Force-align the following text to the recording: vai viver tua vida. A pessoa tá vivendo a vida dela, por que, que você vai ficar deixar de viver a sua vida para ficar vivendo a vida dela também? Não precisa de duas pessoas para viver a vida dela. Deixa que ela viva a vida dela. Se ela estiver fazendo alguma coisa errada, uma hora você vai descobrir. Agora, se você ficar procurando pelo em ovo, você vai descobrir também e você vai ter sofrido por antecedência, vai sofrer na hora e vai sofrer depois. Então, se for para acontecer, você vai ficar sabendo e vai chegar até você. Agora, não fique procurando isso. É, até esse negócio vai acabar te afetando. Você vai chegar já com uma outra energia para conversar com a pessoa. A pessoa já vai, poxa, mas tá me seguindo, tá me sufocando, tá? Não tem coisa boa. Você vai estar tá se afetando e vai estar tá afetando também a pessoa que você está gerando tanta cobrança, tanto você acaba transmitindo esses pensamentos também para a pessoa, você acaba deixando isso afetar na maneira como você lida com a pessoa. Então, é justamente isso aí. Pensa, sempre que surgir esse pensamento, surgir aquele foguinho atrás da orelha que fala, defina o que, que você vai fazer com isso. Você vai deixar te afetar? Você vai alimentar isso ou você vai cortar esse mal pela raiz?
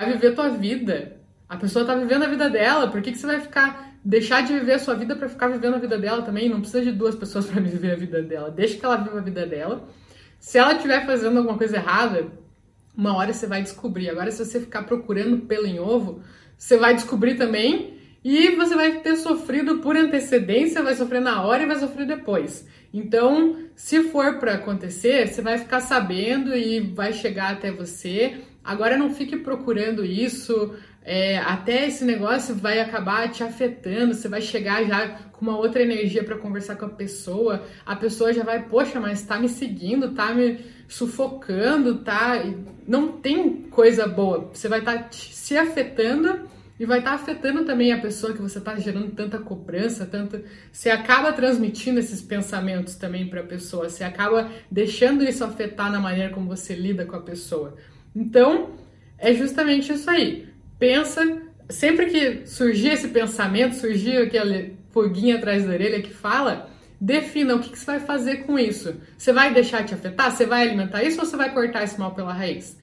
vai 0.00 0.12
viver 0.14 0.34
tua 0.34 0.48
vida. 0.48 1.20
A 1.46 1.56
pessoa 1.56 1.84
tá 1.84 1.94
vivendo 1.94 2.22
a 2.22 2.28
vida 2.28 2.48
dela, 2.48 2.88
por 2.88 3.02
que, 3.02 3.12
que 3.12 3.18
você 3.18 3.26
vai 3.26 3.40
ficar 3.40 3.90
deixar 4.02 4.42
de 4.42 4.54
viver 4.54 4.72
a 4.74 4.78
sua 4.78 4.94
vida 4.94 5.14
para 5.14 5.28
ficar 5.28 5.48
vivendo 5.48 5.74
a 5.74 5.78
vida 5.78 5.98
dela 5.98 6.22
também? 6.22 6.48
Não 6.48 6.60
precisa 6.60 6.82
de 6.82 6.92
duas 6.92 7.14
pessoas 7.14 7.44
para 7.50 7.60
viver 7.60 7.92
a 7.92 7.96
vida 7.96 8.22
dela. 8.22 8.50
Deixa 8.50 8.78
que 8.78 8.84
ela 8.84 8.96
viva 8.96 9.18
a 9.18 9.22
vida 9.22 9.46
dela. 9.46 9.86
Se 10.38 10.56
ela 10.56 10.72
estiver 10.72 11.04
fazendo 11.04 11.36
alguma 11.36 11.58
coisa 11.58 11.76
errada, 11.76 12.28
uma 12.96 13.14
hora 13.14 13.32
você 13.32 13.46
vai 13.46 13.62
descobrir. 13.62 14.08
Agora, 14.08 14.30
se 14.30 14.42
você 14.42 14.58
ficar 14.58 14.84
procurando 14.84 15.38
pelo 15.40 15.66
em 15.66 15.78
ovo, 15.78 16.22
você 16.56 16.78
vai 16.78 16.94
descobrir 16.94 17.34
também 17.34 17.99
e 18.22 18.54
você 18.54 18.74
vai 18.74 19.00
ter 19.00 19.16
sofrido 19.16 19.78
por 19.78 19.96
antecedência, 19.96 20.82
vai 20.82 20.94
sofrer 20.94 21.20
na 21.20 21.42
hora 21.42 21.62
e 21.62 21.66
vai 21.66 21.76
sofrer 21.76 22.06
depois. 22.06 22.66
Então, 22.92 23.56
se 23.74 24.02
for 24.04 24.38
para 24.38 24.54
acontecer, 24.54 25.26
você 25.28 25.40
vai 25.40 25.56
ficar 25.56 25.80
sabendo 25.80 26.54
e 26.54 26.80
vai 26.80 27.12
chegar 27.12 27.52
até 27.52 27.70
você. 27.70 28.40
Agora, 28.62 28.96
não 28.98 29.14
fique 29.14 29.38
procurando 29.38 30.04
isso. 30.04 30.74
É, 31.02 31.38
até 31.38 31.86
esse 31.86 32.04
negócio 32.04 32.54
vai 32.54 32.78
acabar 32.80 33.30
te 33.30 33.42
afetando. 33.42 34.12
Você 34.12 34.28
vai 34.28 34.42
chegar 34.42 34.84
já 34.84 35.08
com 35.32 35.46
uma 35.46 35.56
outra 35.56 35.82
energia 35.82 36.22
para 36.22 36.36
conversar 36.36 36.76
com 36.76 36.84
a 36.84 36.90
pessoa. 36.90 37.64
A 37.86 37.96
pessoa 37.96 38.34
já 38.34 38.44
vai, 38.44 38.64
poxa, 38.64 39.00
mas 39.00 39.22
tá 39.22 39.38
me 39.38 39.48
seguindo, 39.48 40.12
tá 40.12 40.34
me 40.34 40.60
sufocando, 40.86 42.00
tá? 42.00 42.42
Não 42.86 43.12
tem 43.12 43.62
coisa 43.70 44.06
boa. 44.06 44.50
Você 44.52 44.68
vai 44.68 44.80
estar 44.80 45.04
tá 45.04 45.08
se 45.10 45.56
afetando 45.56 46.50
e 46.80 46.86
vai 46.86 47.00
estar 47.00 47.10
tá 47.10 47.16
afetando 47.16 47.62
também 47.66 47.92
a 47.92 48.00
pessoa 48.00 48.32
que 48.32 48.40
você 48.40 48.56
está 48.56 48.74
gerando 48.76 49.10
tanta 49.10 49.38
cobrança, 49.38 50.06
tanto 50.06 50.42
você 50.72 50.88
acaba 50.88 51.30
transmitindo 51.30 52.00
esses 52.00 52.22
pensamentos 52.22 52.94
também 52.94 53.28
para 53.28 53.40
a 53.40 53.44
pessoa, 53.44 53.90
você 53.90 54.02
acaba 54.02 54.50
deixando 54.70 55.22
isso 55.22 55.44
afetar 55.44 55.92
na 55.92 56.00
maneira 56.00 56.32
como 56.32 56.48
você 56.48 56.74
lida 56.74 57.04
com 57.04 57.14
a 57.14 57.20
pessoa. 57.20 57.76
Então, 58.16 58.70
é 59.18 59.34
justamente 59.34 59.92
isso 59.92 60.08
aí. 60.08 60.48
Pensa, 60.78 61.42
sempre 61.68 62.06
que 62.06 62.46
surgir 62.46 62.92
esse 62.92 63.08
pensamento, 63.08 63.74
surgir 63.74 64.16
aquele 64.16 64.78
foguinho 64.90 65.36
atrás 65.36 65.66
da 65.66 65.72
orelha 65.72 66.00
que 66.00 66.14
fala, 66.14 66.70
defina 66.98 67.56
o 67.56 67.60
que, 67.60 67.68
que 67.68 67.78
você 67.78 67.84
vai 67.84 68.00
fazer 68.00 68.36
com 68.46 68.58
isso. 68.58 68.94
Você 69.18 69.34
vai 69.34 69.52
deixar 69.52 69.84
te 69.84 69.92
afetar? 69.92 70.32
Você 70.32 70.46
vai 70.46 70.62
alimentar 70.62 71.04
isso 71.04 71.20
ou 71.20 71.26
você 71.26 71.36
vai 71.36 71.52
cortar 71.52 71.84
esse 71.84 72.00
mal 72.00 72.14
pela 72.14 72.32
raiz? 72.32 72.78